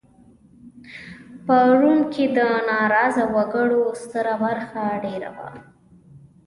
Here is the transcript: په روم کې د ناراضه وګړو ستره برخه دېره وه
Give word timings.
په 1.45 1.57
روم 1.79 1.99
کې 2.13 2.25
د 2.37 2.39
ناراضه 2.69 3.23
وګړو 3.35 3.81
ستره 4.01 4.33
برخه 4.43 4.83
دېره 5.03 5.31
وه 5.37 5.49